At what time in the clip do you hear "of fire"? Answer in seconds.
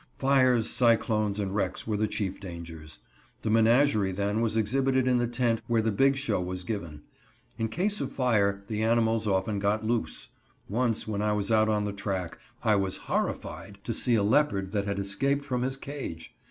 8.01-8.63